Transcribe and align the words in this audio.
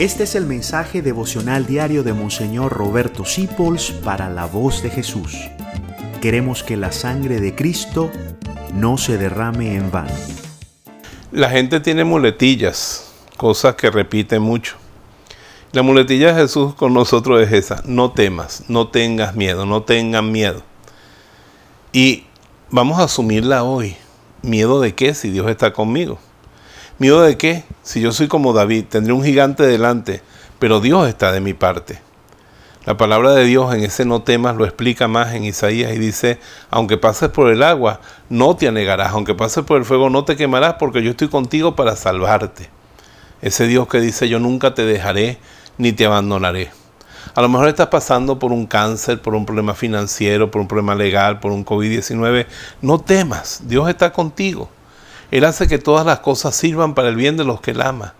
Este 0.00 0.24
es 0.24 0.34
el 0.34 0.46
mensaje 0.46 1.02
devocional 1.02 1.66
diario 1.66 2.02
de 2.02 2.14
Monseñor 2.14 2.72
Roberto 2.72 3.26
Sipols 3.26 3.90
para 3.90 4.30
la 4.30 4.46
voz 4.46 4.82
de 4.82 4.88
Jesús. 4.88 5.36
Queremos 6.22 6.62
que 6.62 6.78
la 6.78 6.90
sangre 6.90 7.38
de 7.38 7.54
Cristo 7.54 8.10
no 8.72 8.96
se 8.96 9.18
derrame 9.18 9.74
en 9.76 9.90
vano. 9.90 10.14
La 11.32 11.50
gente 11.50 11.80
tiene 11.80 12.04
muletillas, 12.04 13.12
cosas 13.36 13.74
que 13.74 13.90
repite 13.90 14.38
mucho. 14.38 14.76
La 15.72 15.82
muletilla 15.82 16.32
de 16.32 16.44
Jesús 16.44 16.74
con 16.74 16.94
nosotros 16.94 17.42
es 17.42 17.52
esa, 17.52 17.82
no 17.84 18.12
temas, 18.12 18.64
no 18.68 18.88
tengas 18.88 19.36
miedo, 19.36 19.66
no 19.66 19.82
tengan 19.82 20.32
miedo. 20.32 20.62
Y 21.92 22.24
vamos 22.70 22.98
a 23.00 23.04
asumirla 23.04 23.64
hoy. 23.64 23.98
¿Miedo 24.40 24.80
de 24.80 24.94
qué 24.94 25.12
si 25.12 25.28
Dios 25.28 25.50
está 25.50 25.74
conmigo? 25.74 26.18
¿Miedo 27.00 27.22
de 27.22 27.38
qué? 27.38 27.64
Si 27.82 28.02
yo 28.02 28.12
soy 28.12 28.28
como 28.28 28.52
David, 28.52 28.84
tendré 28.90 29.14
un 29.14 29.24
gigante 29.24 29.66
delante, 29.66 30.20
pero 30.58 30.80
Dios 30.80 31.08
está 31.08 31.32
de 31.32 31.40
mi 31.40 31.54
parte. 31.54 31.98
La 32.84 32.98
palabra 32.98 33.32
de 33.32 33.46
Dios 33.46 33.72
en 33.72 33.82
ese 33.82 34.04
no 34.04 34.20
temas 34.20 34.54
lo 34.56 34.66
explica 34.66 35.08
más 35.08 35.32
en 35.32 35.44
Isaías 35.44 35.94
y 35.94 35.98
dice, 35.98 36.38
aunque 36.68 36.98
pases 36.98 37.30
por 37.30 37.48
el 37.48 37.62
agua, 37.62 38.02
no 38.28 38.54
te 38.54 38.68
anegarás, 38.68 39.12
aunque 39.12 39.34
pases 39.34 39.64
por 39.64 39.78
el 39.78 39.86
fuego, 39.86 40.10
no 40.10 40.26
te 40.26 40.36
quemarás, 40.36 40.74
porque 40.74 41.02
yo 41.02 41.12
estoy 41.12 41.28
contigo 41.28 41.74
para 41.74 41.96
salvarte. 41.96 42.68
Ese 43.40 43.66
Dios 43.66 43.88
que 43.88 43.98
dice, 43.98 44.28
yo 44.28 44.38
nunca 44.38 44.74
te 44.74 44.84
dejaré 44.84 45.38
ni 45.78 45.92
te 45.92 46.04
abandonaré. 46.04 46.70
A 47.34 47.40
lo 47.40 47.48
mejor 47.48 47.68
estás 47.68 47.86
pasando 47.86 48.38
por 48.38 48.52
un 48.52 48.66
cáncer, 48.66 49.22
por 49.22 49.34
un 49.34 49.46
problema 49.46 49.72
financiero, 49.72 50.50
por 50.50 50.60
un 50.60 50.68
problema 50.68 50.94
legal, 50.94 51.40
por 51.40 51.50
un 51.50 51.64
COVID-19. 51.64 52.44
No 52.82 52.98
temas, 52.98 53.62
Dios 53.64 53.88
está 53.88 54.12
contigo. 54.12 54.68
Él 55.30 55.44
hace 55.44 55.68
que 55.68 55.78
todas 55.78 56.04
las 56.04 56.20
cosas 56.20 56.56
sirvan 56.56 56.94
para 56.94 57.08
el 57.08 57.16
bien 57.16 57.36
de 57.36 57.44
los 57.44 57.60
que 57.60 57.70
Él 57.70 57.82
ama. 57.82 58.14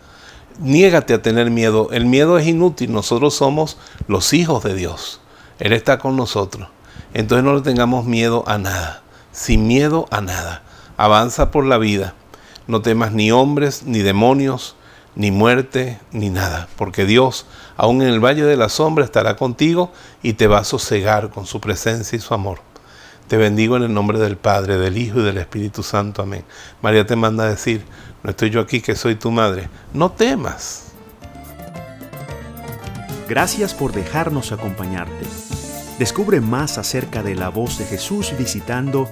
Niégate 0.61 1.15
a 1.15 1.23
tener 1.23 1.51
miedo. 1.51 1.89
El 1.91 2.07
miedo 2.07 2.39
es 2.39 2.47
inútil. 2.47 2.93
Nosotros 2.93 3.35
somos 3.35 3.79
los 4.07 4.33
hijos 4.33 4.63
de 4.63 4.75
Dios. 4.75 5.21
Él 5.59 5.73
está 5.73 5.99
con 5.99 6.17
nosotros. 6.17 6.69
Entonces 7.15 7.45
no 7.45 7.55
le 7.55 7.63
tengamos 7.63 8.05
miedo 8.05 8.45
a 8.47 8.59
nada. 8.59 9.02
Sin 9.33 9.67
miedo 9.67 10.07
a 10.11 10.21
nada. 10.21 10.63
Avanza 10.97 11.51
por 11.51 11.65
la 11.65 11.79
vida. 11.79 12.15
No 12.67 12.83
temas 12.83 13.13
ni 13.13 13.33
hombres, 13.33 13.83
ni 13.85 14.01
demonios, 14.01 14.77
ni 15.17 15.30
muerte, 15.30 15.99
ni 16.13 16.30
nada. 16.30 16.69
Porque 16.77 17.05
Dios, 17.07 17.47
aún 17.77 18.02
en 18.02 18.09
el 18.09 18.24
valle 18.24 18.45
de 18.45 18.57
la 18.57 18.69
sombra, 18.69 19.05
estará 19.05 19.37
contigo 19.37 19.91
y 20.23 20.35
te 20.35 20.47
va 20.47 20.59
a 20.59 20.65
sosegar 20.65 21.30
con 21.30 21.47
su 21.47 21.61
presencia 21.61 22.17
y 22.17 22.21
su 22.21 22.35
amor. 22.35 22.61
Te 23.31 23.37
bendigo 23.37 23.77
en 23.77 23.85
el 23.85 23.95
nombre 23.95 24.19
del 24.19 24.37
Padre, 24.37 24.77
del 24.77 24.99
Hijo 24.99 25.21
y 25.21 25.23
del 25.23 25.39
Espíritu 25.39 25.85
Santo. 25.85 26.23
Amén. 26.23 26.43
María 26.83 27.07
te 27.07 27.15
manda 27.15 27.45
a 27.45 27.51
decir, 27.51 27.85
no 28.25 28.31
estoy 28.31 28.51
yo 28.51 28.61
aquí 28.61 28.81
que 28.81 28.97
soy 28.97 29.15
tu 29.15 29.31
madre. 29.31 29.69
No 29.95 30.11
temas. 30.11 30.87
Gracias 33.29 33.73
por 33.73 33.93
dejarnos 33.93 34.51
acompañarte. 34.51 35.25
Descubre 36.01 36.41
más 36.41 36.77
acerca 36.77 37.23
de 37.23 37.37
la 37.37 37.51
voz 37.51 37.79
de 37.79 37.85
Jesús 37.85 38.35
visitando 38.37 39.09